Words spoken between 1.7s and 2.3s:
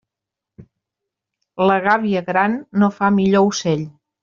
gàbia